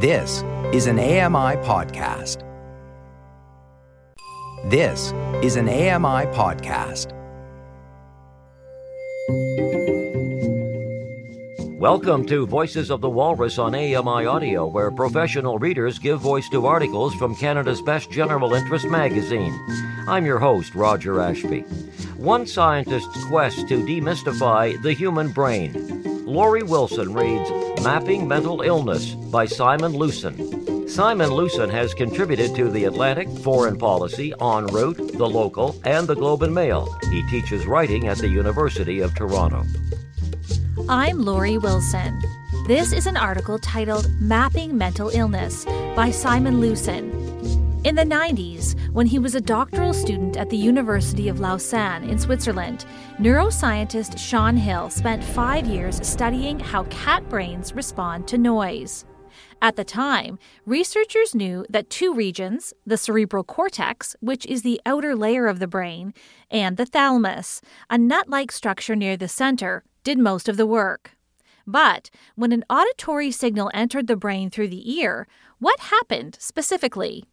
[0.00, 2.44] This is an AMI podcast.
[4.70, 7.12] This is an AMI podcast.
[11.80, 16.66] Welcome to Voices of the Walrus on AMI Audio, where professional readers give voice to
[16.66, 19.52] articles from Canada's best general interest magazine.
[20.06, 21.62] I'm your host, Roger Ashby.
[22.18, 26.04] One scientist's quest to demystify the human brain.
[26.24, 27.50] Laurie Wilson reads
[27.82, 30.88] Mapping Mental Illness by Simon Lewsen.
[30.88, 36.16] Simon Lewsen has contributed to The Atlantic, Foreign Policy, En Route, The Local, and The
[36.16, 36.92] Globe and Mail.
[37.10, 39.64] He teaches writing at the University of Toronto.
[40.88, 42.20] I'm Laurie Wilson.
[42.66, 47.17] This is an article titled Mapping Mental Illness by Simon Lewsen.
[47.88, 52.18] In the 90s, when he was a doctoral student at the University of Lausanne in
[52.18, 52.84] Switzerland,
[53.18, 59.06] neuroscientist Sean Hill spent five years studying how cat brains respond to noise.
[59.62, 65.16] At the time, researchers knew that two regions, the cerebral cortex, which is the outer
[65.16, 66.12] layer of the brain,
[66.50, 71.12] and the thalamus, a nut like structure near the center, did most of the work.
[71.66, 75.26] But when an auditory signal entered the brain through the ear,
[75.58, 77.24] what happened specifically?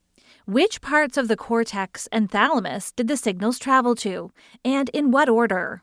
[0.45, 4.31] Which parts of the cortex and thalamus did the signals travel to,
[4.63, 5.81] and in what order?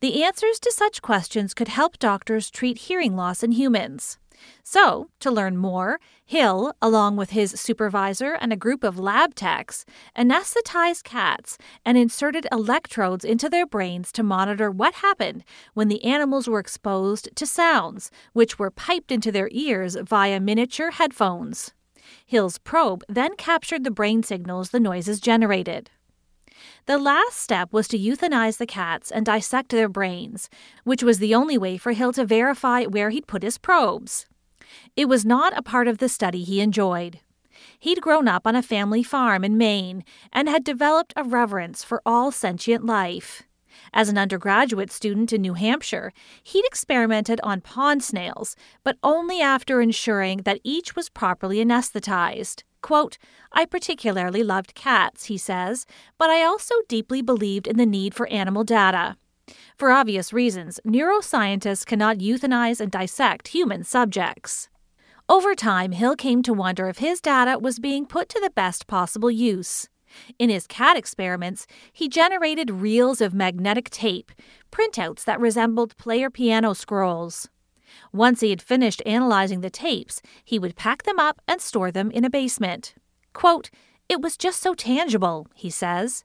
[0.00, 4.18] The answers to such questions could help doctors treat hearing loss in humans.
[4.62, 9.86] So, to learn more, Hill, along with his supervisor and a group of lab techs,
[10.14, 16.46] anesthetized cats and inserted electrodes into their brains to monitor what happened when the animals
[16.46, 21.72] were exposed to sounds, which were piped into their ears via miniature headphones.
[22.24, 25.90] Hill's probe then captured the brain signals the noises generated.
[26.86, 30.48] The last step was to euthanize the cats and dissect their brains,
[30.84, 34.26] which was the only way for Hill to verify where he'd put his probes.
[34.96, 37.20] It was not a part of the study he enjoyed.
[37.78, 42.02] He'd grown up on a family farm in Maine and had developed a reverence for
[42.04, 43.42] all sentient life.
[43.98, 46.12] As an undergraduate student in New Hampshire,
[46.44, 48.54] he'd experimented on pond snails,
[48.84, 52.62] but only after ensuring that each was properly anesthetized.
[52.80, 53.18] Quote,
[53.50, 55.84] I particularly loved cats, he says,
[56.16, 59.16] but I also deeply believed in the need for animal data.
[59.76, 64.68] For obvious reasons, neuroscientists cannot euthanize and dissect human subjects.
[65.28, 68.86] Over time, Hill came to wonder if his data was being put to the best
[68.86, 69.88] possible use.
[70.38, 74.32] In his cat experiments, he generated reels of magnetic tape,
[74.70, 77.48] printouts that resembled player piano scrolls.
[78.12, 82.10] Once he had finished analyzing the tapes, he would pack them up and store them
[82.10, 82.94] in a basement.
[83.32, 83.70] Quote,
[84.08, 86.24] It was just so tangible, he says.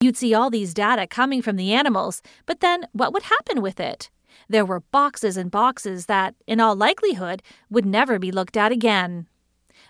[0.00, 3.80] You'd see all these data coming from the animals, but then what would happen with
[3.80, 4.10] it?
[4.48, 9.26] There were boxes and boxes that, in all likelihood, would never be looked at again.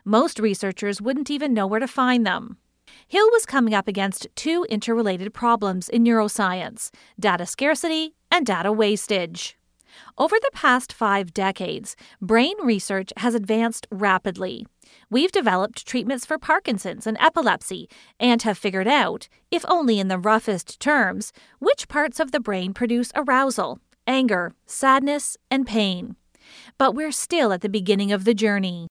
[0.04, 2.58] Most researchers wouldn't even know where to find them.
[3.08, 9.56] Hill was coming up against two interrelated problems in neuroscience data scarcity and data wastage.
[10.18, 14.66] Over the past five decades, brain research has advanced rapidly.
[15.08, 17.88] We've developed treatments for Parkinson's and epilepsy
[18.18, 22.74] and have figured out, if only in the roughest terms, which parts of the brain
[22.74, 26.16] produce arousal, anger, sadness, and pain.
[26.76, 28.88] But we're still at the beginning of the journey.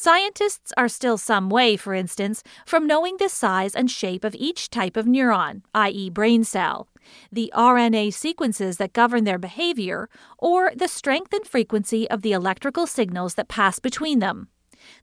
[0.00, 4.70] Scientists are still some way, for instance, from knowing the size and shape of each
[4.70, 6.86] type of neuron, i.e., brain cell,
[7.32, 10.08] the RNA sequences that govern their behavior,
[10.38, 14.46] or the strength and frequency of the electrical signals that pass between them.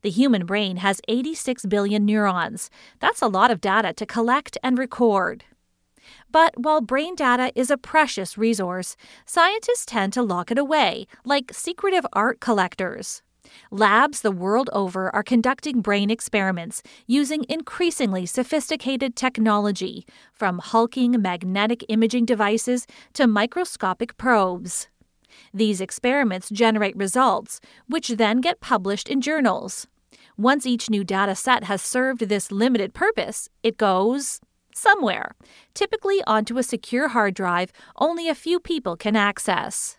[0.02, 2.70] The human brain has 86 billion neurons.
[3.02, 5.44] That's a lot of data to collect and record.
[6.32, 8.96] But while brain data is a precious resource,
[9.26, 13.24] scientists tend to lock it away, like secretive art collectors.
[13.72, 21.84] Labs the world over are conducting brain experiments using increasingly sophisticated technology, from hulking magnetic
[21.90, 24.88] imaging devices to microscopic probes.
[25.54, 29.88] These experiments generate results, which then get published in journals.
[30.38, 34.42] Once each new data set has served this limited purpose, it goes
[34.74, 35.36] somewhere,
[35.74, 39.98] typically onto a secure hard drive only a few people can access.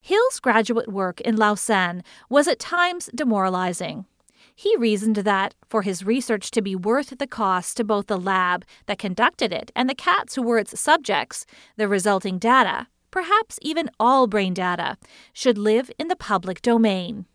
[0.00, 4.06] Hill's graduate work in Lausanne was at times demoralizing.
[4.54, 8.64] He reasoned that, for his research to be worth the cost to both the lab
[8.86, 13.90] that conducted it and the cats who were its subjects, the resulting data, perhaps even
[13.98, 14.96] all brain data,
[15.32, 17.26] should live in the public domain.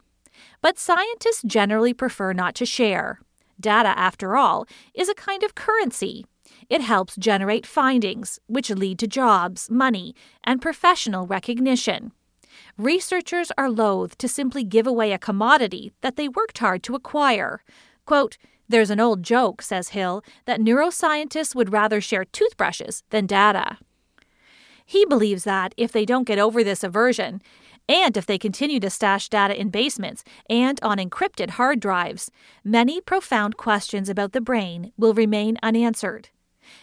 [0.61, 3.19] But scientists generally prefer not to share.
[3.59, 6.25] Data, after all, is a kind of currency.
[6.69, 12.11] It helps generate findings, which lead to jobs, money, and professional recognition.
[12.77, 17.63] Researchers are loath to simply give away a commodity that they worked hard to acquire.
[18.05, 18.37] Quote,
[18.67, 23.77] There's an old joke, says Hill, that neuroscientists would rather share toothbrushes than data.
[24.85, 27.41] He believes that if they don't get over this aversion,
[27.87, 32.31] and if they continue to stash data in basements and on encrypted hard drives,
[32.63, 36.29] many profound questions about the brain will remain unanswered.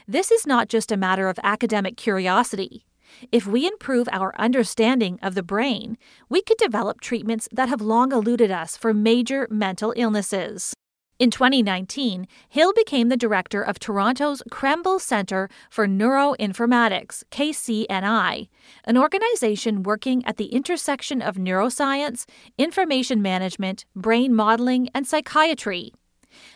[0.06, 2.86] This is not just a matter of academic curiosity.
[3.30, 5.98] If we improve our understanding of the brain,
[6.28, 10.74] we could develop treatments that have long eluded us for major mental illnesses.
[11.18, 18.48] In 2019, Hill became the director of Toronto's Krembil Centre for Neuroinformatics, KCNI,
[18.84, 22.24] an organization working at the intersection of neuroscience,
[22.58, 25.92] information management, brain modeling, and psychiatry.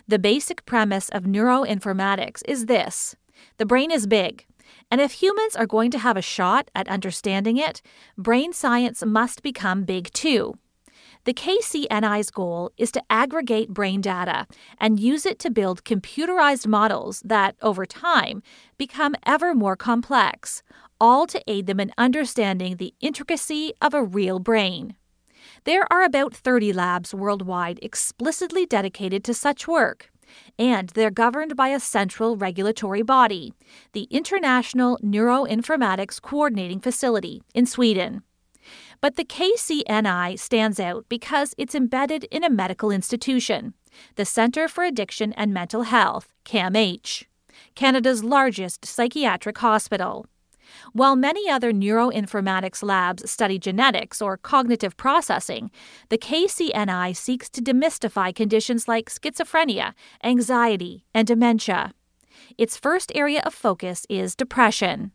[0.09, 3.15] The basic premise of neuroinformatics is this
[3.59, 4.47] the brain is big,
[4.91, 7.83] and if humans are going to have a shot at understanding it,
[8.17, 10.55] brain science must become big too.
[11.25, 14.47] The KCNI's goal is to aggregate brain data
[14.79, 18.45] and use it to build computerized models that, over time,
[18.79, 20.63] become ever more complex,
[21.01, 24.95] all to aid them in understanding the intricacy of a real brain.
[25.65, 30.11] There are about 30 labs worldwide explicitly dedicated to such work,
[30.59, 33.53] and they're governed by a central regulatory body,
[33.93, 38.23] the International Neuroinformatics Coordinating Facility in Sweden.
[39.01, 43.75] But the KCNI stands out because it's embedded in a medical institution,
[44.17, 47.25] the Centre for Addiction and Mental Health, CAMH,
[47.75, 50.27] Canada's largest psychiatric hospital.
[50.93, 55.71] While many other neuroinformatics labs study genetics or cognitive processing,
[56.09, 59.93] the KCNI seeks to demystify conditions like schizophrenia,
[60.23, 61.93] anxiety, and dementia.
[62.59, 65.13] Its first area of focus is depression.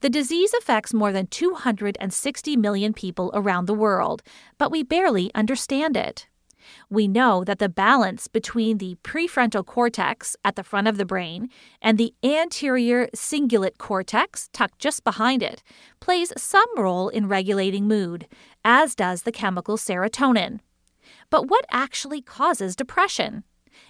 [0.00, 4.22] The disease affects more than 260 million people around the world,
[4.56, 6.26] but we barely understand it.
[6.88, 11.48] We know that the balance between the prefrontal cortex at the front of the brain
[11.80, 15.62] and the anterior cingulate cortex, tucked just behind it,
[16.00, 18.26] plays some role in regulating mood,
[18.64, 20.60] as does the chemical serotonin.
[21.30, 23.44] But what actually causes depression?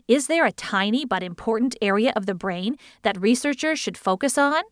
[0.09, 4.63] Is there a tiny but important area of the brain that researchers should focus on?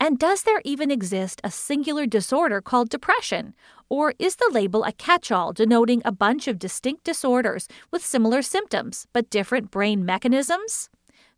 [0.00, 3.54] And does there even exist a singular disorder called depression?
[3.88, 8.42] Or is the label a catch all denoting a bunch of distinct disorders with similar
[8.42, 10.88] symptoms but different brain mechanisms?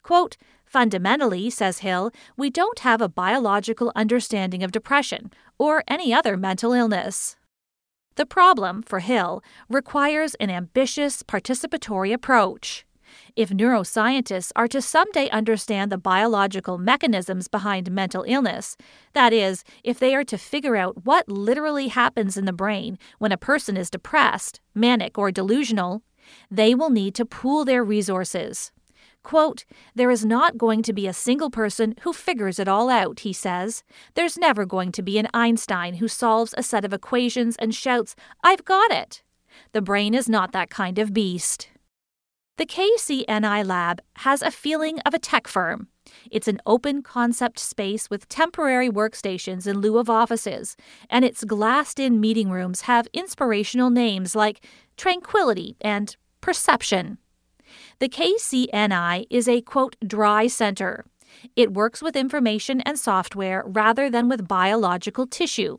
[0.02, 6.36] Quote, Fundamentally, says Hill, we don't have a biological understanding of depression or any other
[6.36, 7.36] mental illness.
[8.16, 12.85] The problem, for Hill, requires an ambitious participatory approach.
[13.36, 18.78] If neuroscientists are to someday understand the biological mechanisms behind mental illness,
[19.12, 23.32] that is, if they are to figure out what literally happens in the brain when
[23.32, 26.02] a person is depressed, manic, or delusional,
[26.50, 28.72] they will need to pool their resources.
[29.22, 33.20] Quote, There is not going to be a single person who figures it all out,
[33.20, 33.84] he says.
[34.14, 38.16] There's never going to be an Einstein who solves a set of equations and shouts,
[38.42, 39.22] I've got it.
[39.72, 41.68] The brain is not that kind of beast.
[42.58, 45.88] The KCNI lab has a feeling of a tech firm.
[46.30, 50.74] It's an open concept space with temporary workstations in lieu of offices,
[51.10, 54.64] and its glassed in meeting rooms have inspirational names like
[54.96, 57.18] Tranquility and Perception.
[57.98, 61.04] The KCNI is a quote, dry center.
[61.56, 65.76] It works with information and software rather than with biological tissue.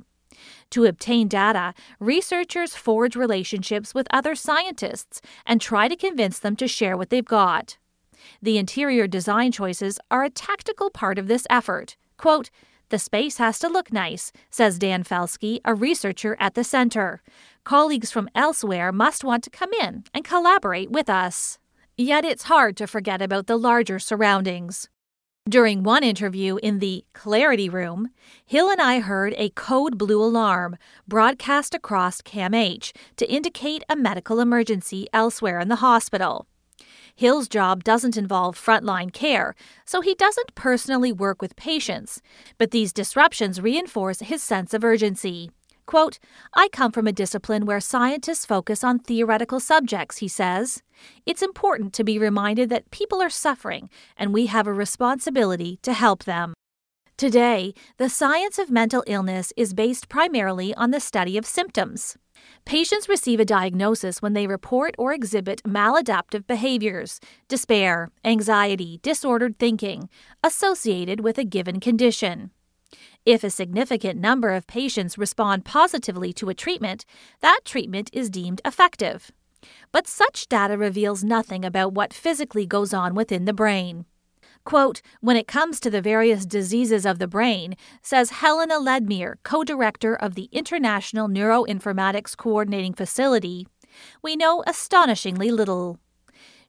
[0.72, 6.68] To obtain data, researchers forge relationships with other scientists and try to convince them to
[6.68, 7.78] share what they've got.
[8.42, 11.96] The interior design choices are a tactical part of this effort.
[12.18, 12.50] Quote,
[12.90, 17.22] the space has to look nice, says Dan Felsky, a researcher at the center.
[17.66, 21.60] Colleagues from elsewhere must want to come in and collaborate with us.
[21.98, 24.88] Yet it's hard to forget about the larger surroundings.
[25.48, 28.10] During one interview in the Clarity Room,
[28.46, 30.76] Hill and I heard a code blue alarm
[31.08, 36.48] broadcast across CAMH to indicate a medical emergency elsewhere in the hospital.
[37.16, 42.22] Hill's job doesn't involve frontline care, so he doesn't personally work with patients,
[42.58, 45.50] but these disruptions reinforce his sense of urgency.
[45.88, 46.20] Quote,
[46.54, 50.84] I come from a discipline where scientists focus on theoretical subjects, he says.
[51.26, 55.94] It's important to be reminded that people are suffering and we have a responsibility to
[55.94, 56.54] help them.
[57.16, 62.18] Today, the science of mental illness is based primarily on the study of symptoms.
[62.66, 70.10] Patients receive a diagnosis when they report or exhibit maladaptive behaviors, despair, anxiety, disordered thinking,
[70.44, 72.52] associated with a given condition.
[73.28, 77.04] If a significant number of patients respond positively to a treatment,
[77.42, 79.34] that treatment is deemed effective.
[79.92, 84.06] But such data reveals nothing about what physically goes on within the brain.
[84.64, 89.66] Quote, when it comes to the various diseases of the brain, says Helena Ledmyr, co
[89.66, 93.68] director of the International Neuroinformatics Coordinating Facility,
[94.22, 96.00] we know astonishingly little.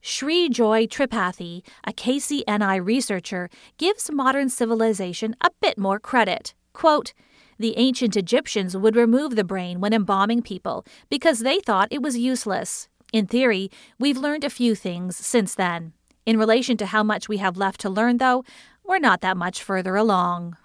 [0.09, 6.55] Shreejoy Tripathy, a KCNI researcher, gives modern civilization a bit more credit.
[6.73, 7.13] Quote,
[7.59, 12.17] the ancient Egyptians would remove the brain when embalming people because they thought it was
[12.17, 12.89] useless.
[13.13, 15.93] In theory, we've learned a few things since then.
[16.25, 18.45] In relation to how much we have left to learn, though,
[18.83, 20.57] we're not that much further along.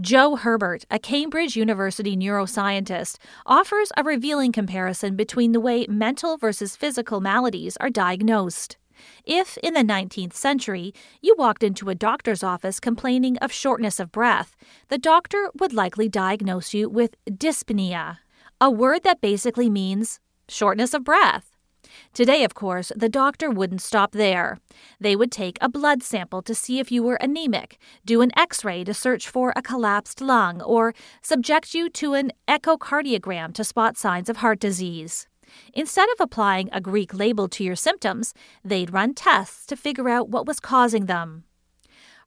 [0.00, 6.76] Joe Herbert, a Cambridge University neuroscientist, offers a revealing comparison between the way mental versus
[6.76, 8.76] physical maladies are diagnosed.
[9.24, 14.12] If, in the 19th century, you walked into a doctor's office complaining of shortness of
[14.12, 14.54] breath,
[14.86, 18.18] the doctor would likely diagnose you with dyspnea,
[18.60, 21.47] a word that basically means shortness of breath.
[22.14, 24.58] Today, of course, the doctor wouldn't stop there.
[25.00, 28.64] They would take a blood sample to see if you were anemic, do an x
[28.64, 33.96] ray to search for a collapsed lung, or subject you to an echocardiogram to spot
[33.96, 35.28] signs of heart disease.
[35.72, 38.34] Instead of applying a Greek label to your symptoms,
[38.64, 41.44] they'd run tests to figure out what was causing them.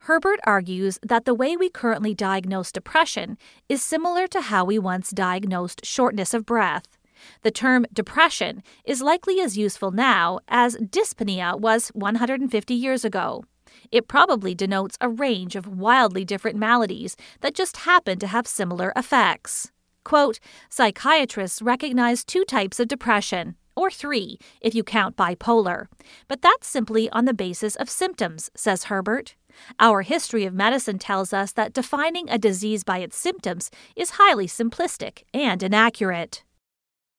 [0.06, 3.38] Herbert argues that the way we currently diagnose depression
[3.70, 6.98] is similar to how we once diagnosed shortness of breath.
[7.42, 13.44] The term depression is likely as useful now as dyspnea was 150 years ago.
[13.92, 18.94] It probably denotes a range of wildly different maladies that just happen to have similar
[18.96, 19.72] effects.
[20.04, 25.86] Quote, psychiatrists recognize two types of depression, or three if you count bipolar,
[26.28, 29.36] but that's simply on the basis of symptoms, says Herbert.
[29.80, 34.48] Our history of medicine tells us that defining a disease by its symptoms is highly
[34.48, 36.44] simplistic and inaccurate.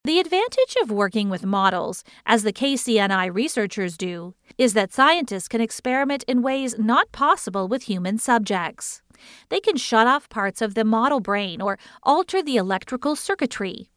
[0.04, 5.60] The advantage of working with models, as the KCNI researchers do, is that scientists can
[5.60, 9.00] experiment in ways not possible with human subjects.
[9.48, 13.90] They can shut off parts of the model brain or alter the electrical circuitry.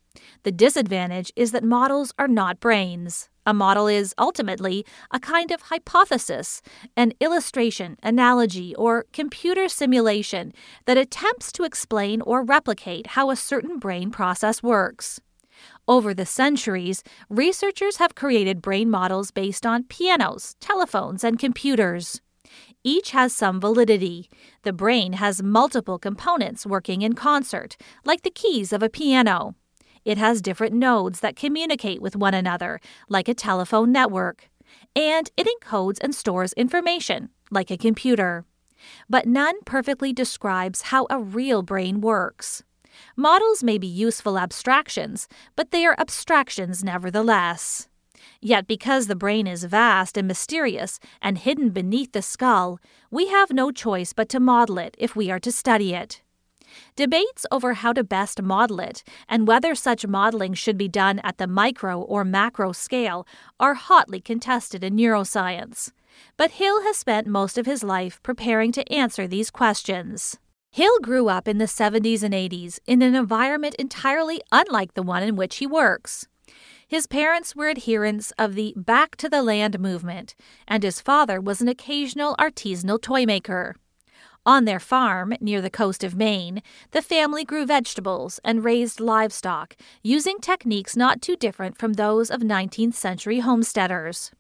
[0.44, 3.28] The disadvantage is that models are not brains.
[3.48, 6.62] A model is ultimately a kind of hypothesis,
[6.96, 10.54] an illustration, analogy, or computer simulation
[10.86, 15.20] that attempts to explain or replicate how a certain brain process works.
[15.88, 22.22] Over the centuries, researchers have created brain models based on pianos, telephones, and computers.
[22.84, 24.28] Each has some validity.
[24.64, 29.54] The brain has multiple components working in concert, like the keys of a piano.
[30.04, 34.50] It has different nodes that communicate with one another, like a telephone network.
[34.96, 38.46] And it encodes and stores information, like a computer.
[39.08, 42.64] But none perfectly describes how a real brain works.
[43.16, 47.88] Models may be useful abstractions, but they are abstractions nevertheless.
[48.42, 52.80] Yet, because the brain is vast and mysterious and hidden beneath the skull,
[53.12, 56.22] we have no choice but to model it if we are to study it.
[56.96, 61.38] Debates over how to best model it and whether such modeling should be done at
[61.38, 63.26] the micro or macro scale
[63.60, 65.92] are hotly contested in neuroscience.
[66.38, 70.38] But Hill has spent most of his life preparing to answer these questions.
[70.76, 75.24] Hill grew up in the 70s and 80s in an environment entirely unlike the one
[75.24, 76.28] in which he works.
[76.86, 80.36] His parents were adherents of the Back to the Land movement,
[80.68, 83.78] and his father was an occasional artisanal toy maker.
[84.46, 89.78] On their farm near the coast of Maine, the family grew vegetables and raised livestock
[90.04, 94.32] using techniques not too different from those of 19th century homesteaders.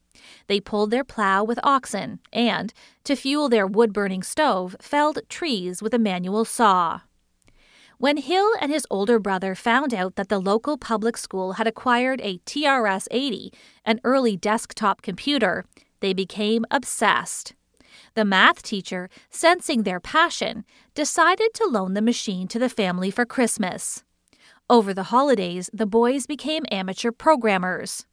[0.47, 5.81] They pulled their plow with oxen and, to fuel their wood burning stove, felled trees
[5.81, 7.01] with a manual saw.
[7.97, 12.19] When Hill and his older brother found out that the local public school had acquired
[12.21, 13.53] a TRS 80,
[13.85, 15.63] an early desktop computer,
[16.01, 17.53] they became obsessed.
[18.15, 23.25] The math teacher, sensing their passion, decided to loan the machine to the family for
[23.25, 24.03] Christmas.
[24.69, 28.05] Over the holidays, the boys became amateur programmers.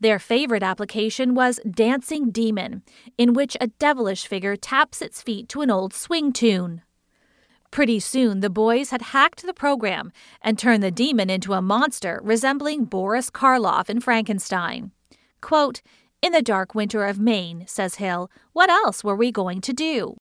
[0.00, 2.82] Their favorite application was Dancing Demon,
[3.16, 6.82] in which a devilish figure taps its feet to an old swing tune.
[7.70, 12.20] Pretty soon, the boys had hacked the program and turned the demon into a monster
[12.22, 14.92] resembling Boris Karloff in Frankenstein.
[15.40, 15.82] Quote,
[16.22, 20.16] in the dark winter of Maine, says Hill, what else were we going to do?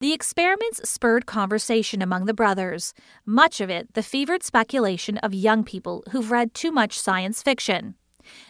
[0.00, 2.92] The experiments spurred conversation among the brothers,
[3.24, 7.94] much of it the fevered speculation of young people who've read too much science fiction.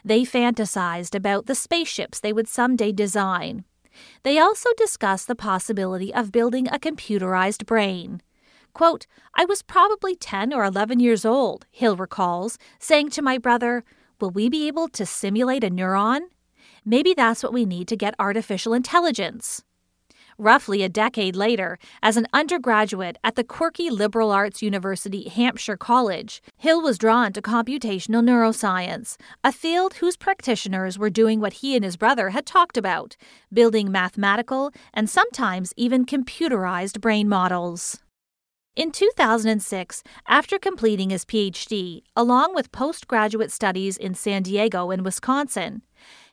[0.05, 3.65] They fantasized about the spaceships they would someday design.
[4.23, 8.23] They also discussed the possibility of building a computerized brain.
[8.73, 13.85] Quote, I was probably 10 or 11 years old, Hill recalls, saying to my brother,
[14.21, 16.21] Will we be able to simulate a neuron?
[16.85, 19.63] Maybe that's what we need to get artificial intelligence.
[20.39, 26.43] Roughly a decade later, as an undergraduate at the quirky liberal arts university Hampshire College,
[26.57, 31.85] Hill was drawn to computational neuroscience, a field whose practitioners were doing what he and
[31.85, 33.17] his brother had talked about
[33.53, 38.01] building mathematical and sometimes even computerized brain models.
[38.75, 45.83] In 2006, after completing his PhD, along with postgraduate studies in San Diego and Wisconsin,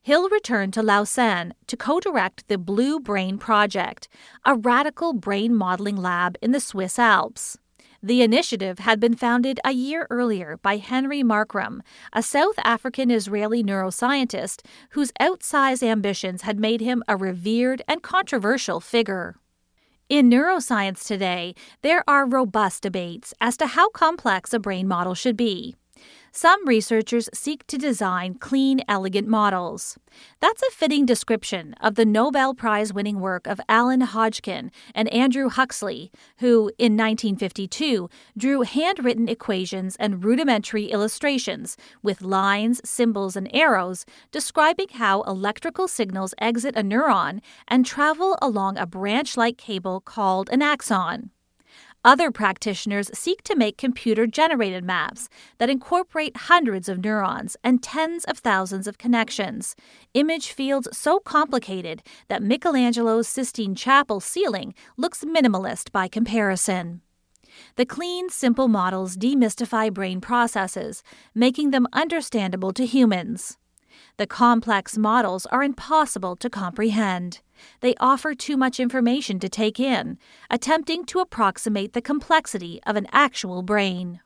[0.02, 4.08] Hill return to Lausanne to co direct the Blue Brain Project,
[4.46, 7.58] a radical brain modeling lab in the Swiss Alps.
[8.02, 11.82] The initiative had been founded a year earlier by Henry Markram,
[12.14, 18.80] a South African Israeli neuroscientist whose outsized ambitions had made him a revered and controversial
[18.80, 19.36] figure.
[20.08, 25.36] In neuroscience today, there are robust debates as to how complex a brain model should
[25.36, 25.76] be
[26.32, 29.98] some researchers seek to design clean, elegant models.
[30.40, 35.50] That's a fitting description of the Nobel Prize winning work of Alan Hodgkin and Andrew
[35.50, 44.06] Huxley, who, in 1952, drew handwritten equations and rudimentary illustrations with lines, symbols, and arrows
[44.32, 50.50] describing how electrical signals exit a neuron and travel along a branch like cable called
[50.50, 51.32] an axon.
[52.06, 55.28] Other practitioners seek to make computer generated maps
[55.58, 59.76] that incorporate hundreds of neurons and tens of thousands of connections,
[60.14, 67.02] image fields so complicated that Michelangelo's Sistine Chapel ceiling looks minimalist by comparison.
[67.76, 71.04] The clean, simple models demystify brain processes,
[71.36, 73.58] making them understandable to humans.
[74.16, 77.42] The complex models are impossible to comprehend.
[77.82, 80.18] They offer too much information to take in,
[80.50, 84.22] attempting to approximate the complexity of an actual brain.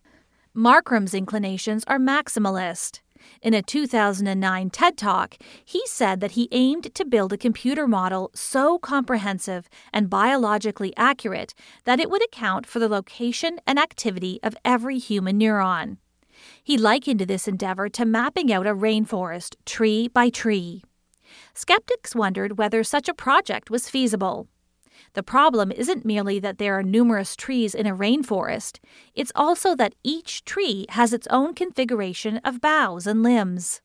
[0.55, 2.99] Markram's inclinations are maximalist.
[3.41, 8.31] In a 2009 TED Talk, he said that he aimed to build a computer model
[8.33, 11.53] so comprehensive and biologically accurate
[11.85, 15.97] that it would account for the location and activity of every human neuron.
[16.63, 20.83] He likened this endeavor to mapping out a rainforest tree by tree.
[21.55, 24.47] Skeptics wondered whether such a project was feasible.
[25.13, 28.79] The problem isn't merely that there are numerous trees in a rainforest,
[29.13, 33.81] it's also that each tree has its own configuration of boughs and limbs.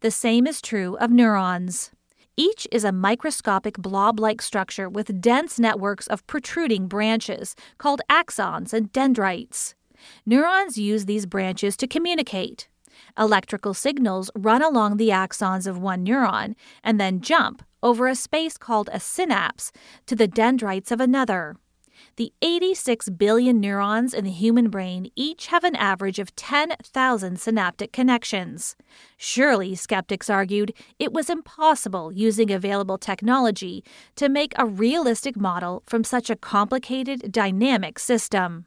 [0.00, 1.90] The same is true of neurons.
[2.36, 8.72] Each is a microscopic blob like structure with dense networks of protruding branches called axons
[8.72, 9.74] and dendrites.
[10.24, 12.68] Neurons use these branches to communicate.
[13.18, 18.56] Electrical signals run along the axons of one neuron and then jump over a space
[18.56, 19.72] called a synapse
[20.06, 21.56] to the dendrites of another.
[22.16, 27.92] The 86 billion neurons in the human brain each have an average of 10,000 synaptic
[27.92, 28.76] connections.
[29.16, 33.84] Surely, skeptics argued, it was impossible using available technology
[34.16, 38.66] to make a realistic model from such a complicated, dynamic system.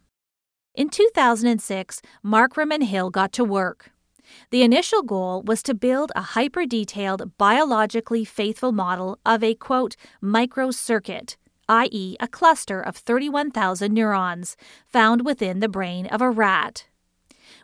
[0.73, 3.91] In 2006, Markram and Hill got to work.
[4.51, 9.95] The initial goal was to build a hyper detailed, biologically faithful model of a quote,
[10.21, 11.35] microcircuit,
[11.67, 14.55] i.e., a cluster of 31,000 neurons
[14.87, 16.85] found within the brain of a rat.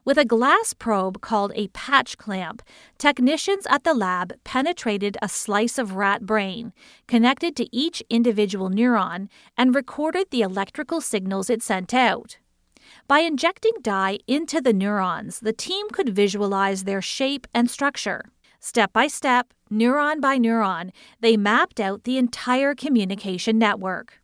[0.04, 2.64] With a glass probe called a patch clamp,
[2.98, 6.74] technicians at the lab penetrated a slice of rat brain,
[7.08, 12.38] connected to each individual neuron, and recorded the electrical signals it sent out.
[13.12, 18.24] By injecting dye into the neurons, the team could visualize their shape and structure.
[18.62, 24.22] Step by step, neuron by neuron, they mapped out the entire communication network.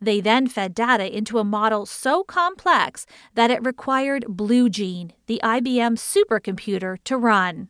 [0.00, 5.96] They then fed data into a model so complex that it required BlueGene, the IBM
[5.96, 7.68] supercomputer, to run.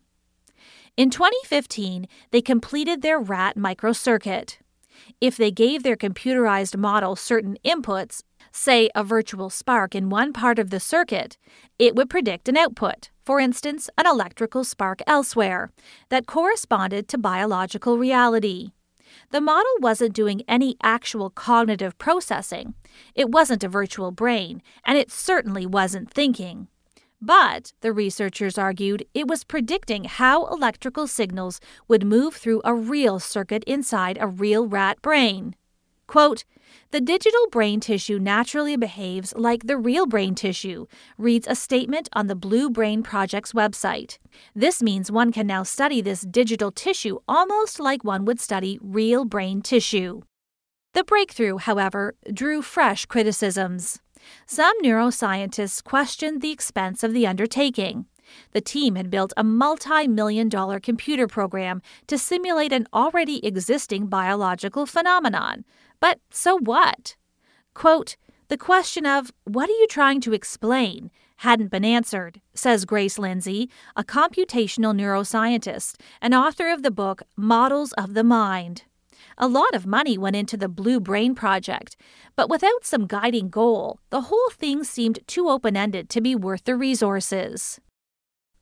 [0.97, 4.57] In 2015, they completed their rat microcircuit.
[5.21, 8.23] If they gave their computerized model certain inputs,
[8.55, 11.37] say a virtual spark in one part of the circuit,
[11.79, 15.73] it would predict an output, for instance, an electrical spark elsewhere,
[16.09, 18.71] that corresponded to biological reality.
[19.31, 22.75] The model wasn't doing any actual cognitive processing.
[23.15, 26.69] It wasn't a virtual brain, and it certainly wasn't thinking.
[27.21, 33.19] But, the researchers argued, it was predicting how electrical signals would move through a real
[33.19, 35.57] circuit inside a real rat brain.
[36.07, 36.45] Quote,
[36.91, 40.87] the digital brain tissue naturally behaves like the real brain tissue,
[41.19, 44.19] reads a statement on the Blue Brain Project's website.
[44.55, 49.25] This means one can now study this digital tissue almost like one would study real
[49.25, 50.23] brain tissue.
[50.93, 54.01] The breakthrough, however, drew fresh criticisms.
[54.47, 58.07] Some neuroscientists questioned the expense of the undertaking.
[58.53, 64.07] The team had built a multi million dollar computer program to simulate an already existing
[64.07, 65.65] biological phenomenon.
[66.05, 67.17] But so what?
[67.73, 71.11] Quote, the question of, what are you trying to explain?
[71.37, 77.95] hadn't been answered, says Grace Lindsay, a computational neuroscientist and author of the book Models
[77.95, 78.83] of the Mind.
[79.39, 81.97] A lot of money went into the Blue Brain project,
[82.37, 86.65] but without some guiding goal, the whole thing seemed too open ended to be worth
[86.65, 87.81] the resources.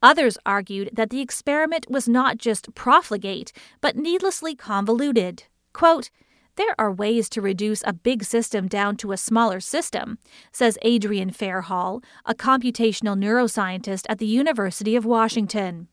[0.01, 3.51] Others argued that the experiment was not just profligate,
[3.81, 5.43] but needlessly convoluted.
[5.73, 6.11] Quote,
[6.57, 10.19] there are ways to reduce a big system down to a smaller system,
[10.53, 15.89] says Adrienne Fairhall, a computational neuroscientist at the University of Washington.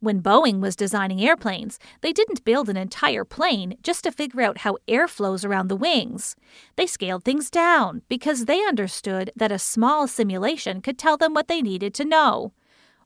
[0.00, 4.58] When Boeing was designing airplanes, they didn't build an entire plane just to figure out
[4.58, 6.36] how air flows around the wings.
[6.76, 11.48] They scaled things down because they understood that a small simulation could tell them what
[11.48, 12.52] they needed to know.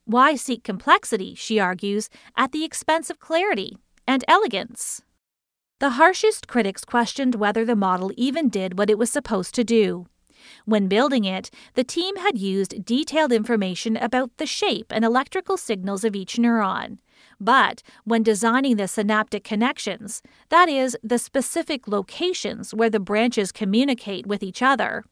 [0.04, 5.02] Why seek complexity, she argues, at the expense of clarity and elegance?
[5.80, 10.04] The harshest critics questioned whether the model even did what it was supposed to do.
[10.66, 16.04] When building it, the team had used detailed information about the shape and electrical signals
[16.04, 16.98] of each neuron.
[17.40, 24.26] But when designing the synaptic connections, that is, the specific locations where the branches communicate
[24.26, 25.02] with each other,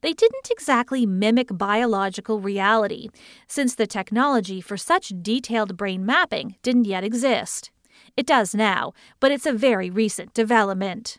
[0.00, 3.10] they didn't exactly mimic biological reality,
[3.46, 7.70] since the technology for such detailed brain mapping didn't yet exist.
[8.16, 11.18] It does now, but it's a very recent development.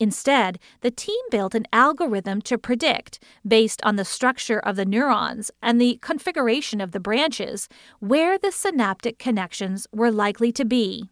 [0.00, 5.50] Instead, the team built an algorithm to predict, based on the structure of the neurons
[5.62, 7.68] and the configuration of the branches,
[8.00, 11.10] where the synaptic connections were likely to be.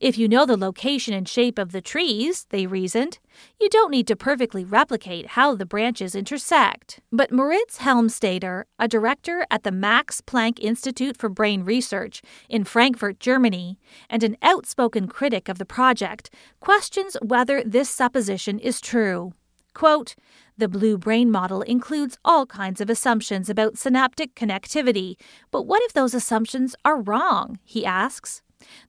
[0.00, 3.18] If you know the location and shape of the trees, they reasoned,
[3.60, 7.00] you don't need to perfectly replicate how the branches intersect.
[7.12, 13.20] But Moritz Helmstaedter, a director at the Max Planck Institute for Brain Research in Frankfurt,
[13.20, 19.32] Germany, and an outspoken critic of the project, questions whether this supposition is true.
[19.74, 20.14] Quote,
[20.56, 25.16] the blue brain model includes all kinds of assumptions about synaptic connectivity,
[25.50, 27.58] but what if those assumptions are wrong?
[27.62, 28.40] He asks.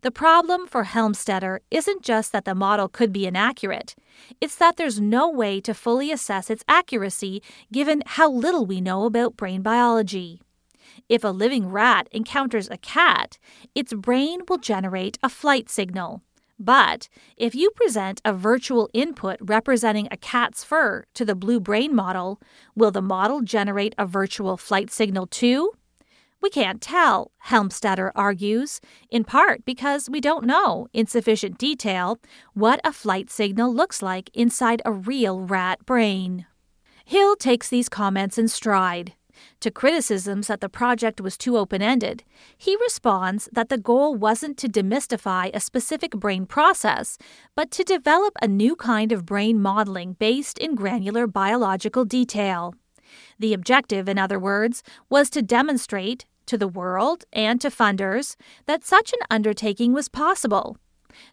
[0.01, 3.95] The problem for Helmstaedter isn't just that the model could be inaccurate,
[4.41, 9.05] it's that there's no way to fully assess its accuracy given how little we know
[9.05, 10.41] about brain biology.
[11.09, 13.37] If a living rat encounters a cat,
[13.75, 16.21] its brain will generate a flight signal.
[16.59, 21.95] But if you present a virtual input representing a cat's fur to the blue brain
[21.95, 22.41] model,
[22.75, 25.73] will the model generate a virtual flight signal too?
[26.39, 32.19] We can't tell, Helmstaedter argues, in part because we don't know, in sufficient detail,
[32.53, 36.45] what a flight signal looks like inside a real rat brain.
[37.05, 39.13] Hill takes these comments in stride.
[39.61, 42.23] To criticisms that the project was too open ended,
[42.57, 47.17] he responds that the goal wasn't to demystify a specific brain process,
[47.55, 52.75] but to develop a new kind of brain modeling based in granular biological detail.
[53.39, 58.83] The objective, in other words, was to demonstrate to the world and to funders that
[58.83, 60.77] such an undertaking was possible.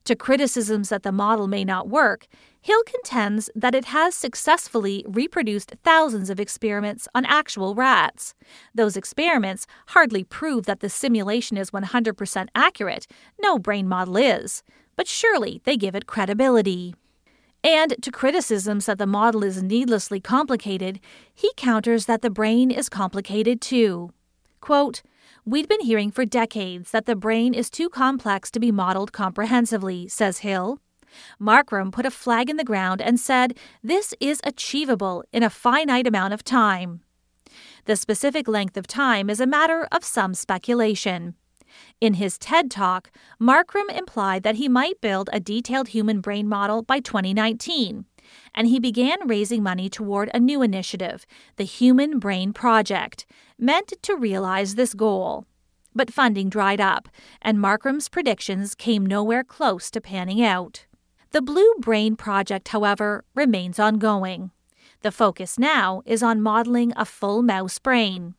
[0.05, 2.27] To criticisms that the model may not work,
[2.61, 8.35] Hill contends that it has successfully reproduced thousands of experiments on actual rats.
[8.75, 13.07] Those experiments hardly prove that the simulation is 100% accurate.
[13.41, 14.63] No brain model is.
[14.97, 16.95] But surely they give it credibility.
[17.65, 21.01] And to criticisms that the model is needlessly complicated,
[21.35, 24.11] he counters that the brain is complicated too.
[24.61, 25.03] Quote,
[25.47, 30.09] We'd been hearing for decades that the brain is too complex to be modeled comprehensively,
[30.09, 30.79] says Hill.
[31.41, 36.07] Markram put a flag in the ground and said this is achievable in a finite
[36.07, 37.01] amount of time.
[37.87, 41.35] The specific length of time is a matter of some speculation.
[42.01, 43.11] In his TED Talk,
[43.41, 48.05] Markram implied that he might build a detailed human brain model by 2019,
[48.55, 53.27] and he began raising money toward a new initiative, the Human Brain Project,
[53.59, 55.47] meant to realize this goal.
[55.95, 57.09] But funding dried up,
[57.41, 60.87] and Markram's predictions came nowhere close to panning out.
[61.31, 64.51] The Blue Brain Project, however, remains ongoing.
[65.03, 68.35] The focus now is on modeling a full mouse brain.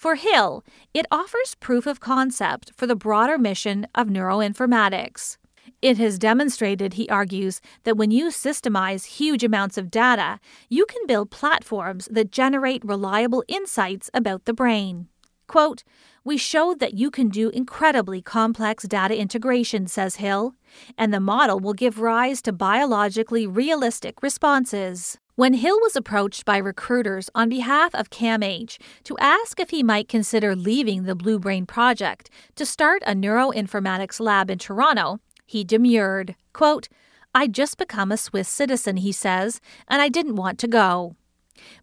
[0.00, 5.36] For Hill, it offers proof of concept for the broader mission of neuroinformatics.
[5.82, 11.06] It has demonstrated, he argues, that when you systemize huge amounts of data, you can
[11.06, 15.08] build platforms that generate reliable insights about the brain.
[15.46, 15.84] Quote,
[16.24, 20.54] We showed that you can do incredibly complex data integration, says Hill,
[20.96, 25.18] and the model will give rise to biologically realistic responses.
[25.36, 30.08] When Hill was approached by recruiters on behalf of CAMH to ask if he might
[30.08, 36.34] consider leaving the Blue Brain Project to start a neuroinformatics lab in Toronto, he demurred.
[36.52, 36.88] Quote,
[37.34, 41.14] I'd just become a Swiss citizen, he says, and I didn't want to go.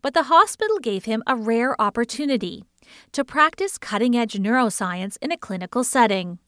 [0.02, 2.66] But the hospital gave him a rare opportunity
[3.14, 6.40] to practice cutting edge neuroscience in a clinical setting.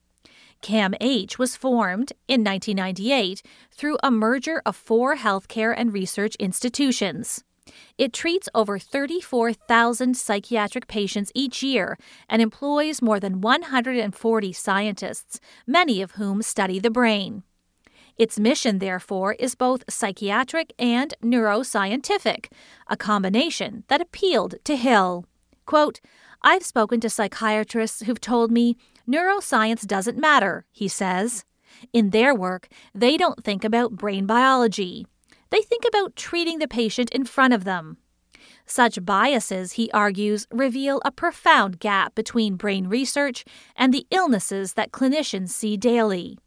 [0.62, 3.41] CAMH was formed in 1998
[3.72, 7.43] through a merger of four healthcare and research institutions.
[7.98, 16.02] It treats over 34,000 psychiatric patients each year and employs more than 140 scientists, many
[16.02, 17.43] of whom study the brain.
[18.17, 22.48] Its mission, therefore, is both psychiatric and neuroscientific,
[22.88, 25.26] a combination that appealed to Hill.
[25.65, 26.02] Quote,
[26.41, 28.76] I've spoken to psychiatrists who've told me
[29.10, 31.45] neuroscience doesn't matter, he says.
[31.93, 35.08] In their work, they don't think about brain biology.
[35.50, 37.98] They think about treating the patient in front of them.
[38.65, 43.43] Such biases, he argues, reveal a profound gap between brain research
[43.76, 46.38] and the illnesses that clinicians see daily.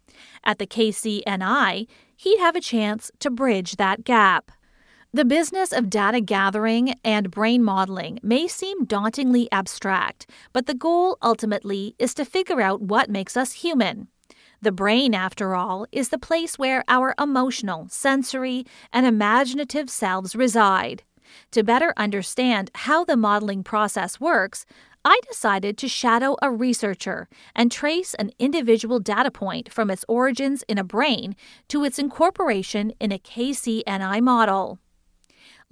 [0.45, 4.53] At the KCNI, he'd have a chance to bridge that gap.
[5.15, 11.19] The business of data gathering and brain modeling may seem dauntingly abstract, but the goal
[11.21, 14.09] ultimately is to figure out what makes us human.
[14.63, 21.03] The brain, after all, is the place where our emotional, sensory, and imaginative selves reside.
[21.51, 24.65] To better understand how the modeling process works,
[25.05, 30.65] I decided to shadow a researcher and trace an individual data point from its origins
[30.69, 31.37] in a brain
[31.69, 34.79] to its incorporation in a KCNI model.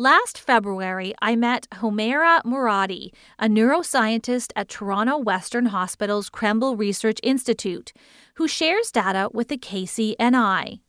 [0.01, 7.93] Last February, I met Homeira Moradi, a neuroscientist at Toronto Western Hospital's Krembil Research Institute,
[8.37, 10.81] who shares data with the KCNI.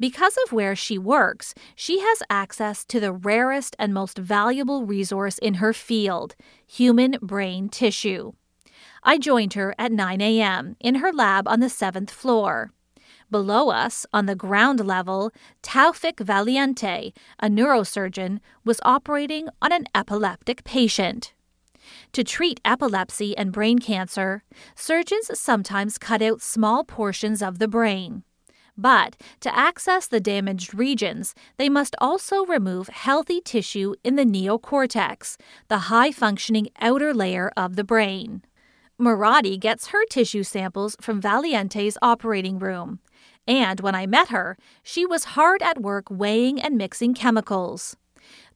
[0.00, 5.36] Because of where she works, she has access to the rarest and most valuable resource
[5.36, 6.34] in her field
[6.66, 8.32] human brain tissue.
[9.02, 10.76] I joined her at 9 a.m.
[10.80, 12.72] in her lab on the seventh floor.
[13.30, 20.62] Below us, on the ground level, Taufik Valiante, a neurosurgeon, was operating on an epileptic
[20.62, 21.34] patient.
[22.12, 24.44] To treat epilepsy and brain cancer,
[24.76, 28.22] surgeons sometimes cut out small portions of the brain.
[28.78, 35.36] But to access the damaged regions, they must also remove healthy tissue in the neocortex,
[35.68, 38.42] the high functioning outer layer of the brain.
[39.00, 43.00] Moradi gets her tissue samples from Valiante's operating room.
[43.46, 47.96] And when I met her, she was hard at work weighing and mixing chemicals.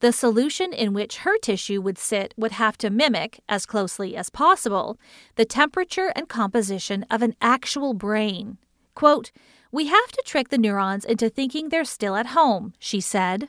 [0.01, 4.31] The solution in which her tissue would sit would have to mimic, as closely as
[4.31, 4.99] possible,
[5.37, 8.59] the temperature and composition of an actual brain.
[8.95, 9.31] Quote,
[9.71, 13.49] We have to trick the neurons into thinking they're still at home, she said.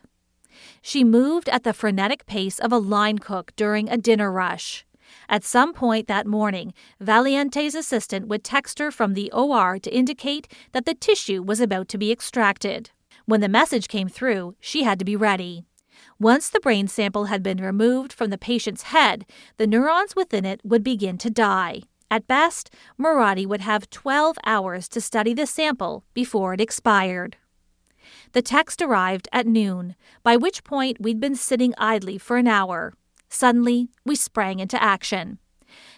[0.81, 4.85] She moved at the frenetic pace of a line cook during a dinner rush.
[5.29, 10.51] At some point that morning, Valiante's assistant would text her from the OR to indicate
[10.71, 12.91] that the tissue was about to be extracted.
[13.25, 15.65] When the message came through, she had to be ready.
[16.19, 19.25] Once the brain sample had been removed from the patient's head,
[19.57, 21.81] the neurons within it would begin to die.
[22.09, 22.69] At best,
[22.99, 27.37] Moradi would have 12 hours to study the sample before it expired.
[28.33, 32.93] The text arrived at noon, by which point we'd been sitting idly for an hour.
[33.31, 35.39] Suddenly, we sprang into action.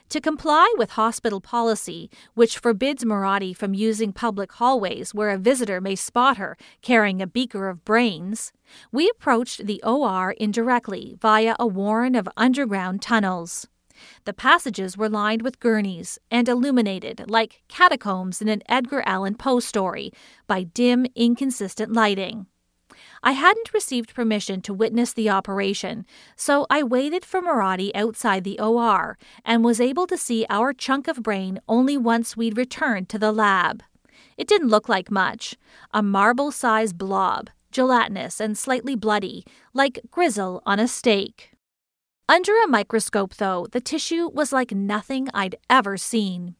[0.09, 5.81] To comply with hospital policy, which forbids Moradi from using public hallways where a visitor
[5.81, 8.53] may spot her carrying a beaker of brains,
[8.91, 13.67] we approached the OR indirectly via a warren of underground tunnels.
[14.25, 19.59] The passages were lined with gurneys and illuminated like catacombs in an Edgar Allan Poe
[19.59, 20.11] story
[20.45, 22.45] by dim, inconsistent lighting.
[23.25, 26.05] I hadn't received permission to witness the operation,
[26.35, 31.07] so I waited for Moradi outside the OR and was able to see our chunk
[31.07, 33.81] of brain only once we'd returned to the lab.
[34.37, 35.55] It didn't look like much
[35.93, 41.51] a marble sized blob, gelatinous and slightly bloody, like grizzle on a steak.
[42.27, 46.55] Under a microscope, though, the tissue was like nothing I'd ever seen.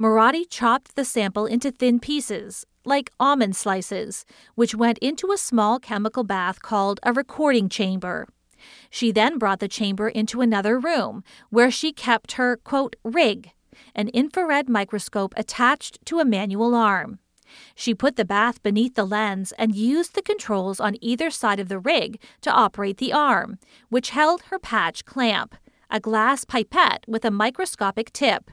[0.00, 4.24] Moradi chopped the sample into thin pieces, like almond slices,
[4.56, 8.26] which went into a small chemical bath called a recording chamber.
[8.90, 13.52] She then brought the chamber into another room, where she kept her, quote, rig,
[13.94, 17.20] an infrared microscope attached to a manual arm.
[17.74, 21.68] She put the bath beneath the lens and used the controls on either side of
[21.68, 25.54] the rig to operate the arm, which held her patch clamp,
[25.90, 28.50] a glass pipette with a microscopic tip.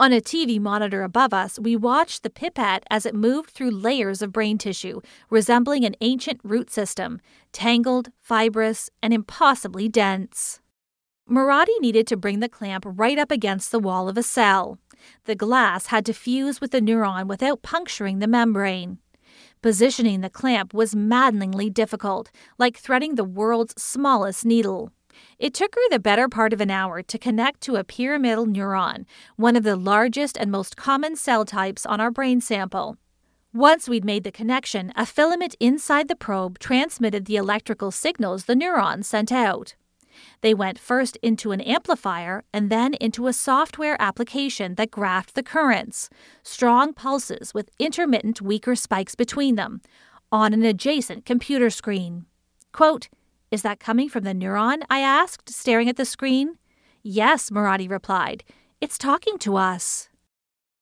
[0.00, 4.22] On a TV monitor above us, we watched the pipette as it moved through layers
[4.22, 10.60] of brain tissue, resembling an ancient root system, tangled, fibrous, and impossibly dense.
[11.28, 14.78] Moradi needed to bring the clamp right up against the wall of a cell.
[15.24, 18.98] The glass had to fuse with the neuron without puncturing the membrane.
[19.62, 24.92] Positioning the clamp was maddeningly difficult, like threading the world's smallest needle.
[25.38, 29.04] It took her the better part of an hour to connect to a pyramidal neuron,
[29.36, 32.96] one of the largest and most common cell types on our brain sample.
[33.54, 38.54] Once we'd made the connection, a filament inside the probe transmitted the electrical signals the
[38.54, 39.74] neurons sent out.
[40.40, 45.42] They went first into an amplifier and then into a software application that graphed the
[45.42, 46.10] currents,
[46.42, 49.80] strong pulses with intermittent weaker spikes between them,
[50.30, 52.26] on an adjacent computer screen.
[52.72, 53.08] Quote,
[53.50, 54.82] is that coming from the neuron?
[54.90, 56.58] I asked, staring at the screen.
[57.02, 58.44] Yes, Moradi replied.
[58.80, 60.08] It's talking to us.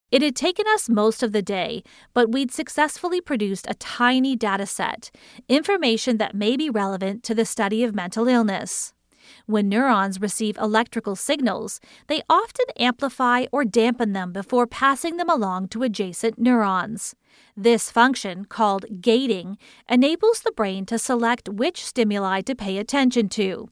[0.09, 4.65] It had taken us most of the day, but we'd successfully produced a tiny data
[4.65, 5.11] set,
[5.49, 8.93] information that may be relevant to the study of mental illness.
[9.45, 15.67] When neurons receive electrical signals, they often amplify or dampen them before passing them along
[15.69, 17.13] to adjacent neurons.
[17.59, 19.57] This function, called gating,
[19.89, 23.71] enables the brain to select which stimuli to pay attention to.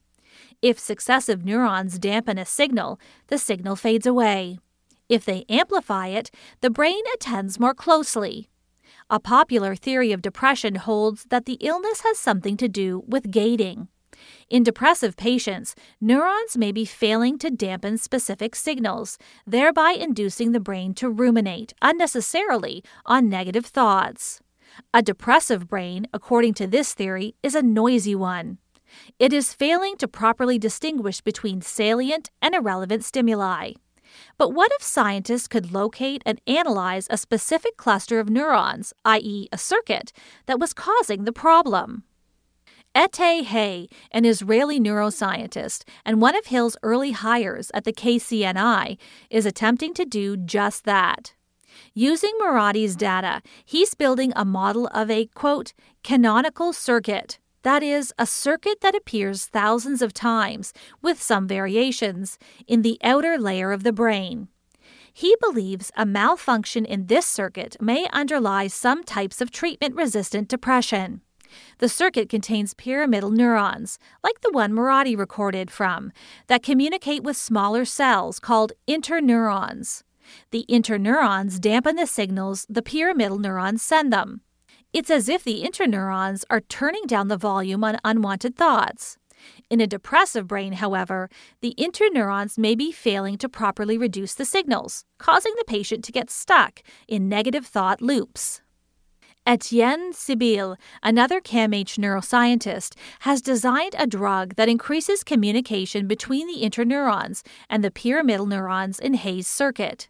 [0.60, 4.58] If successive neurons dampen a signal, the signal fades away.
[5.08, 8.48] If they amplify it, the brain attends more closely.
[9.08, 13.86] A popular theory of depression holds that the illness has something to do with gating.
[14.48, 20.94] In depressive patients, neurons may be failing to dampen specific signals, thereby inducing the brain
[20.94, 24.40] to ruminate unnecessarily on negative thoughts.
[24.92, 28.58] A depressive brain, according to this theory, is a noisy one.
[29.18, 33.72] It is failing to properly distinguish between salient and irrelevant stimuli.
[34.38, 39.58] But what if scientists could locate and analyze a specific cluster of neurons, i.e., a
[39.58, 40.12] circuit,
[40.46, 42.04] that was causing the problem?
[42.96, 48.96] Etay Hay, an Israeli neuroscientist and one of Hill's early hires at the KCNI,
[49.28, 51.34] is attempting to do just that.
[51.92, 57.38] Using Moradi's data, he's building a model of a, quote, canonical circuit.
[57.64, 63.36] That is, a circuit that appears thousands of times, with some variations, in the outer
[63.36, 64.48] layer of the brain.
[65.12, 71.20] He believes a malfunction in this circuit may underlie some types of treatment resistant depression.
[71.78, 76.12] The circuit contains pyramidal neurons, like the one Moradi recorded from,
[76.46, 80.02] that communicate with smaller cells called interneurons.
[80.50, 84.40] The interneurons dampen the signals the pyramidal neurons send them.
[84.92, 89.18] It's as if the interneurons are turning down the volume on unwanted thoughts.
[89.68, 91.28] In a depressive brain, however,
[91.60, 96.30] the interneurons may be failing to properly reduce the signals, causing the patient to get
[96.30, 98.62] stuck in negative thought loops.
[99.46, 107.46] Etienne Sibille, another CAMH neuroscientist, has designed a drug that increases communication between the interneurons
[107.70, 110.08] and the pyramidal neurons in Hay's circuit.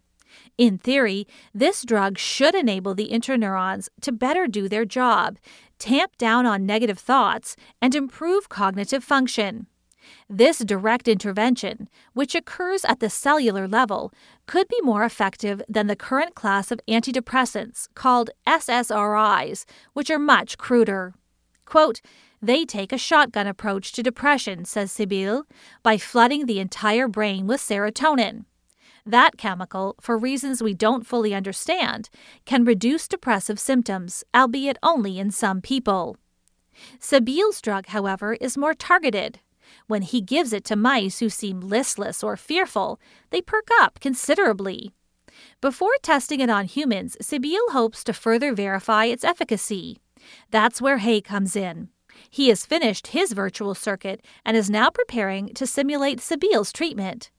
[0.57, 5.37] In theory, this drug should enable the interneurons to better do their job,
[5.77, 9.67] tamp down on negative thoughts, and improve cognitive function.
[10.29, 14.13] This direct intervention, which occurs at the cellular level,
[14.45, 20.57] could be more effective than the current class of antidepressants called SSRIs, which are much
[20.57, 21.13] cruder.
[21.65, 22.01] Quote,
[22.41, 25.43] they take a shotgun approach to depression, says Sibille,
[25.81, 28.45] by flooding the entire brain with serotonin.
[29.05, 32.09] That chemical, for reasons we don't fully understand,
[32.45, 36.17] can reduce depressive symptoms, albeit only in some people.
[36.99, 39.39] Sibille's drug, however, is more targeted,
[39.87, 42.99] when he gives it to mice who seem listless or fearful,
[43.29, 44.93] they perk up considerably.
[45.61, 49.99] Before testing it on humans, Sibille hopes to further verify its efficacy.
[50.51, 51.89] That's where Hay comes in.
[52.29, 57.29] He has finished his virtual circuit and is now preparing to simulate Sibille's treatment.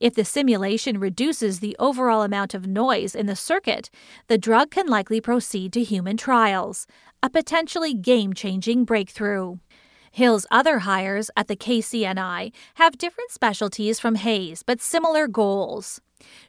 [0.00, 3.90] If the simulation reduces the overall amount of noise in the circuit,
[4.26, 6.86] the drug can likely proceed to human trials,
[7.22, 9.58] a potentially game changing breakthrough.
[10.18, 16.00] Hill's other hires at the KCNI have different specialties from Hay's, but similar goals.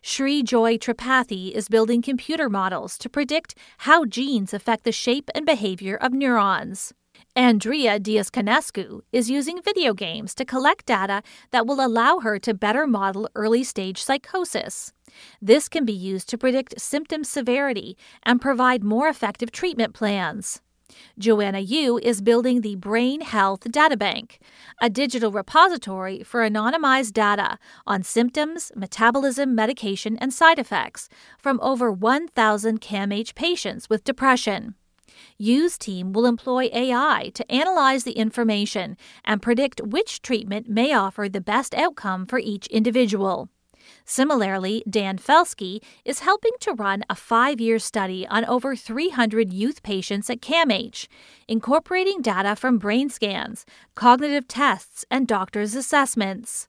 [0.01, 3.53] Shreejoy Tripathy is building computer models to predict
[3.85, 6.95] how genes affect the shape and behavior of neurons.
[7.35, 11.21] Andrea Diaconescu is using video games to collect data
[11.51, 14.93] that will allow her to better model early stage psychosis.
[15.39, 20.59] This can be used to predict symptom severity and provide more effective treatment plans.
[21.17, 24.37] Joanna Yu is building the Brain Health Databank,
[24.81, 31.91] a digital repository for anonymized data on symptoms, metabolism, medication, and side effects from over
[31.91, 34.75] 1,000 CAMH patients with depression.
[35.37, 41.27] Yu's team will employ AI to analyze the information and predict which treatment may offer
[41.27, 43.49] the best outcome for each individual.
[44.05, 49.83] Similarly, Dan Felsky is helping to run a five year study on over 300 youth
[49.83, 51.07] patients at CAMH,
[51.47, 53.65] incorporating data from brain scans,
[53.95, 56.67] cognitive tests, and doctors' assessments.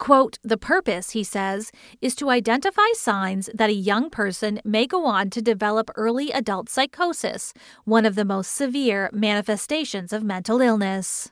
[0.00, 1.70] Quote, the purpose, he says,
[2.00, 6.70] is to identify signs that a young person may go on to develop early adult
[6.70, 7.52] psychosis,
[7.84, 11.30] one of the most severe manifestations of mental illness.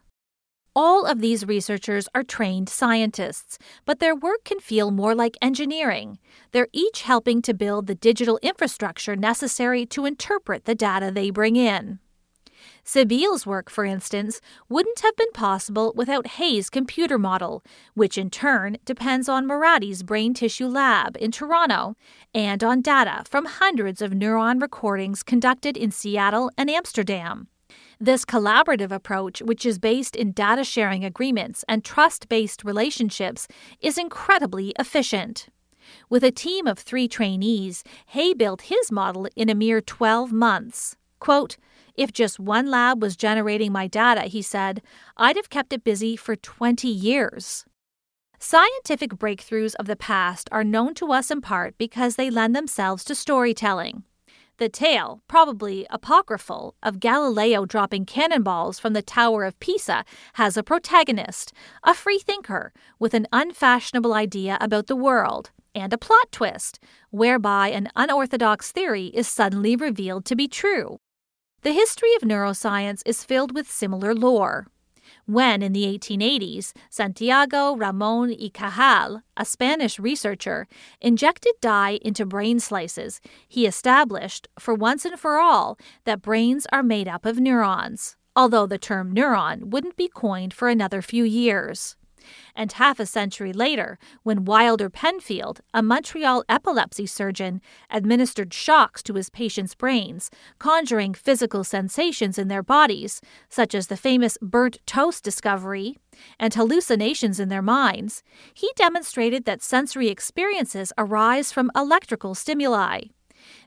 [0.81, 6.21] All of these researchers are trained scientists, but their work can feel more like engineering.
[6.53, 11.57] They're each helping to build the digital infrastructure necessary to interpret the data they bring
[11.57, 11.99] in.
[12.85, 17.65] Sibille's work, for instance, wouldn't have been possible without Hay's computer model,
[17.95, 21.97] which in turn depends on Moradi's brain tissue lab in Toronto
[22.33, 27.49] and on data from hundreds of neuron recordings conducted in Seattle and Amsterdam.
[28.01, 33.49] This collaborative approach, which is based in data sharing agreements and trust based relationships,
[33.81, 35.49] is incredibly efficient.
[36.09, 40.97] With a team of three trainees, Hay built his model in a mere 12 months.
[41.19, 41.57] Quote,
[41.97, 44.81] if just one lab was generating my data, he said,
[45.17, 47.65] I'd have kept it busy for 20 years.
[48.39, 53.03] Scientific breakthroughs of the past are known to us in part because they lend themselves
[53.03, 54.05] to storytelling.
[54.59, 60.65] The tale, probably apocryphal, of Galileo dropping cannonballs from the Tower of Pisa has a
[60.65, 61.53] protagonist,
[61.85, 66.81] a freethinker, with an unfashionable idea about the world, and a plot twist,
[67.11, 70.99] whereby an unorthodox theory is suddenly revealed to be true.
[71.63, 74.67] The history of neuroscience is filled with similar lore
[75.29, 80.67] when in the 1880s, Santiago Ramon y Cajal, a Spanish researcher,
[81.03, 86.83] injected dye into brain slices, he established, for once and for all, that brains are
[86.83, 91.95] made up of neurons, although the term neuron wouldn't be coined for another few years
[92.55, 97.61] and half a century later, when Wilder Penfield, a Montreal epilepsy surgeon,
[97.91, 103.97] administered shocks to his patients' brains, conjuring physical sensations in their bodies, such as the
[103.97, 105.97] famous burnt toast discovery,
[106.39, 108.23] and hallucinations in their minds,
[108.55, 113.03] he demonstrated that sensory experiences arise from electrical stimuli.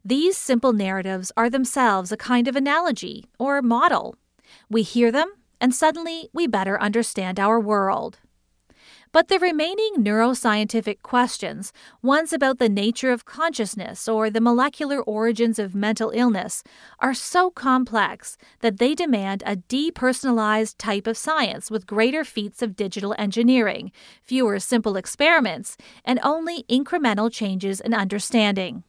[0.04, 4.16] These simple narratives are themselves a kind of analogy or model.
[4.70, 8.20] We hear them, and suddenly we better understand our world.
[9.14, 15.60] But the remaining neuroscientific questions, ones about the nature of consciousness or the molecular origins
[15.60, 16.64] of mental illness,
[17.00, 22.78] are so complex that they demand a depersonalized type of science with greater feats of
[22.78, 23.92] digital engineering,
[24.24, 28.86] fewer simple experiments, and only incremental changes in understanding.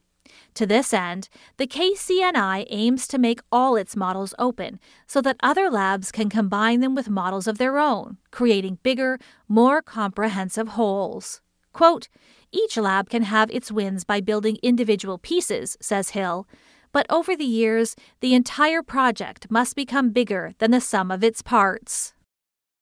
[0.54, 5.70] To this end, the KCNI aims to make all its models open so that other
[5.70, 11.40] labs can combine them with models of their own, creating bigger, more comprehensive wholes.
[11.72, 12.08] Quote,
[12.52, 16.46] each lab can have its wins by building individual pieces, says Hill,
[16.92, 21.40] but over the years, the entire project must become bigger than the sum of its
[21.40, 22.12] parts.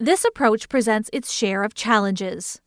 [0.00, 2.60] This approach presents its share of challenges.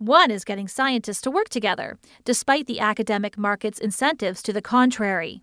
[0.00, 5.42] One is getting scientists to work together, despite the academic market's incentives to the contrary.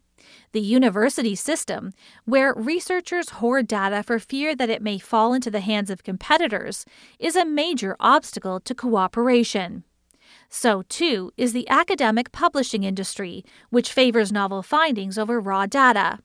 [0.51, 1.93] The university system,
[2.26, 6.86] where researchers hoard data for fear that it may fall into the hands of competitors,
[7.20, 9.84] is a major obstacle to cooperation.
[10.49, 16.18] So, too, is the academic publishing industry, which favors novel findings over raw data.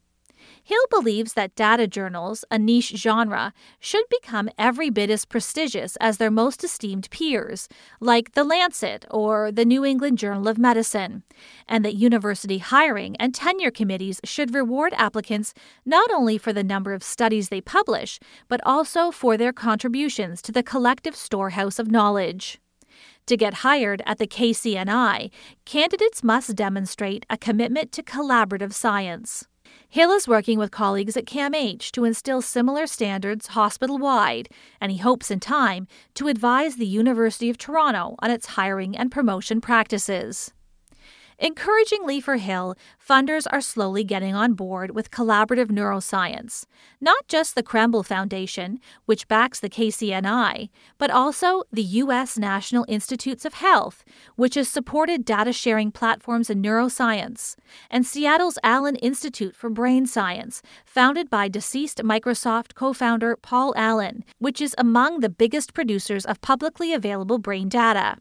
[0.64, 6.18] Hill believes that data journals, a niche genre, should become every bit as prestigious as
[6.18, 7.68] their most esteemed peers,
[8.00, 11.24] like The Lancet or the New England Journal of Medicine,
[11.66, 15.52] and that university hiring and tenure committees should reward applicants
[15.84, 20.52] not only for the number of studies they publish, but also for their contributions to
[20.52, 22.60] the collective storehouse of knowledge.
[23.26, 25.30] To get hired at the KCNI,
[25.64, 29.46] candidates must demonstrate a commitment to collaborative science.
[29.92, 34.48] Hill is working with colleagues at CAMH to instill similar standards hospital wide,
[34.80, 39.12] and he hopes in time to advise the University of Toronto on its hiring and
[39.12, 40.54] promotion practices.
[41.44, 46.66] Encouragingly for Hill, funders are slowly getting on board with collaborative neuroscience,
[47.00, 50.68] not just the Krembil Foundation, which backs the KCNI,
[50.98, 52.38] but also the U.S.
[52.38, 54.04] National Institutes of Health,
[54.36, 57.56] which has supported data sharing platforms in neuroscience,
[57.90, 64.22] and Seattle's Allen Institute for Brain Science, founded by deceased Microsoft co founder Paul Allen,
[64.38, 68.18] which is among the biggest producers of publicly available brain data.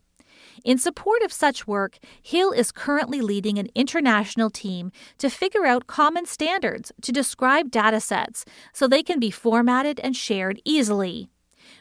[0.64, 5.88] In support of such work, Hill is currently leading an international team to figure out
[5.88, 11.30] common standards to describe datasets so they can be formatted and shared easily.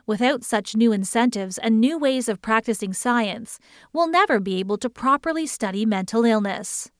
[0.07, 3.59] Without such new incentives and new ways of practicing science,
[3.93, 6.91] we'll never be able to properly study mental illness.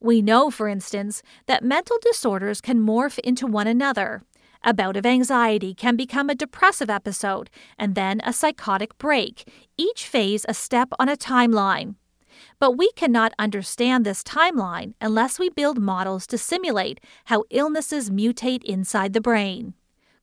[0.00, 4.22] We know, for instance, that mental disorders can morph into one another,
[4.64, 10.06] a bout of anxiety can become a depressive episode and then a psychotic break, each
[10.06, 11.94] phase a step on a timeline.
[12.58, 18.64] But we cannot understand this timeline unless we build models to simulate how illnesses mutate
[18.64, 19.74] inside the brain.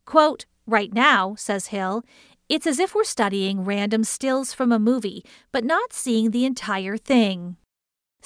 [0.05, 2.03] Quote, Right now, says Hill,
[2.49, 6.97] it's as if we're studying random stills from a movie, but not seeing the entire
[6.97, 7.57] thing.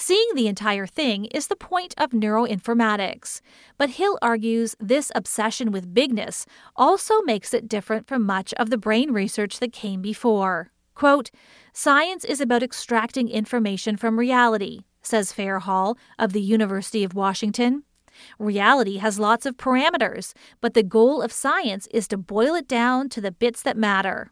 [0.02, 3.41] Seeing the entire thing is the point of neuroinformatics,
[3.78, 8.78] but Hill argues this obsession with bigness also makes it different from much of the
[8.78, 10.72] brain research that came before.
[10.95, 11.32] Quote,
[11.74, 17.84] Science is about extracting information from reality, says Fairhall of the University of Washington.
[18.39, 23.10] Reality has lots of parameters, but the goal of science is to boil it down
[23.10, 24.32] to the bits that matter.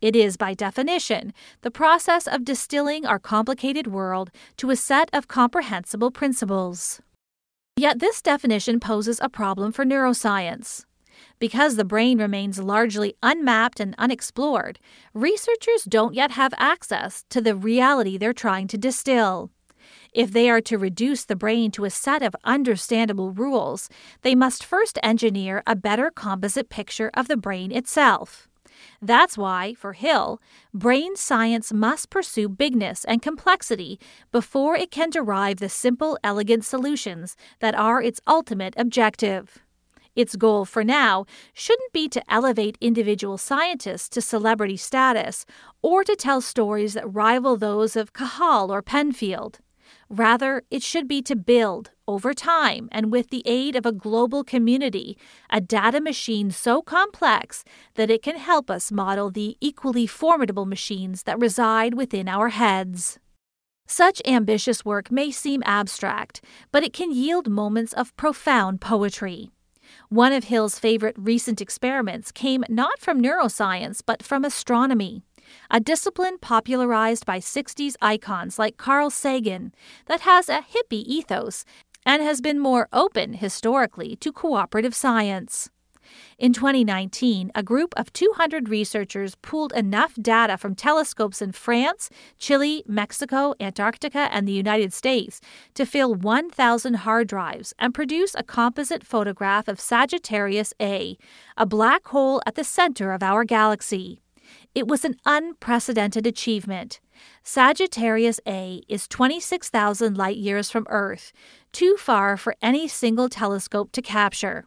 [0.00, 1.32] It is, by definition,
[1.62, 7.00] the process of distilling our complicated world to a set of comprehensible principles.
[7.76, 10.84] Yet this definition poses a problem for neuroscience.
[11.40, 14.78] Because the brain remains largely unmapped and unexplored,
[15.14, 19.50] researchers don't yet have access to the reality they're trying to distill.
[20.12, 23.88] If they are to reduce the brain to a set of understandable rules,
[24.22, 28.47] they must first engineer a better composite picture of the brain itself.
[29.00, 30.40] That's why, for Hill,
[30.74, 33.98] brain science must pursue bigness and complexity
[34.32, 39.58] before it can derive the simple, elegant solutions that are its ultimate objective.
[40.16, 41.24] Its goal for now
[41.54, 45.46] shouldn't be to elevate individual scientists to celebrity status
[45.80, 49.60] or to tell stories that rival those of Cajal or Penfield.
[50.08, 54.42] Rather, it should be to build, over time and with the aid of a global
[54.42, 55.16] community,
[55.50, 57.62] a data machine so complex
[57.94, 63.18] that it can help us model the equally formidable machines that reside within our heads.
[63.86, 66.42] Such ambitious work may seem abstract,
[66.72, 69.50] but it can yield moments of profound poetry.
[70.08, 75.22] One of Hill's favorite recent experiments came not from neuroscience, but from astronomy
[75.70, 79.72] a discipline popularized by 60s icons like Carl Sagan
[80.06, 81.64] that has a hippie ethos
[82.04, 85.70] and has been more open historically to cooperative science.
[86.38, 92.82] In 2019, a group of 200 researchers pooled enough data from telescopes in France, Chile,
[92.86, 95.40] Mexico, Antarctica, and the United States
[95.74, 101.18] to fill 1,000 hard drives and produce a composite photograph of Sagittarius A,
[101.56, 104.22] a black hole at the center of our galaxy.
[104.74, 107.00] It was an unprecedented achievement.
[107.42, 111.32] Sagittarius A is 26,000 light years from Earth,
[111.72, 114.66] too far for any single telescope to capture.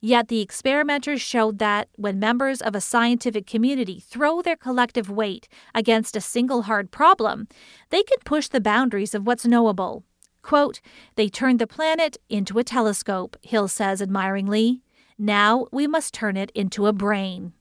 [0.00, 5.48] Yet the experimenters showed that when members of a scientific community throw their collective weight
[5.74, 7.48] against a single hard problem,
[7.90, 10.04] they can push the boundaries of what's knowable.
[10.42, 10.80] Quote,
[11.16, 14.82] they turned the planet into a telescope, Hill says admiringly.
[15.18, 17.52] Now we must turn it into a brain.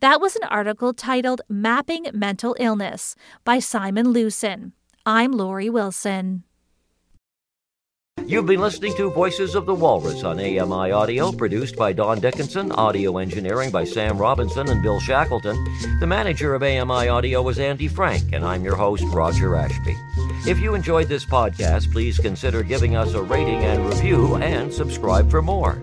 [0.00, 4.72] That was an article titled Mapping Mental Illness by Simon Lewsen.
[5.04, 6.44] I'm Lori Wilson.
[8.24, 12.72] You've been listening to Voices of the Walrus on AMI Audio, produced by Don Dickinson,
[12.72, 15.62] audio engineering by Sam Robinson and Bill Shackleton.
[16.00, 19.96] The manager of AMI Audio is Andy Frank, and I'm your host, Roger Ashby.
[20.46, 25.30] If you enjoyed this podcast, please consider giving us a rating and review and subscribe
[25.30, 25.82] for more.